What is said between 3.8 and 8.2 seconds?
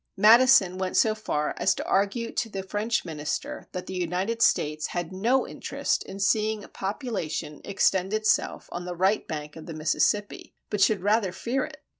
the United States had no interest in seeing population extend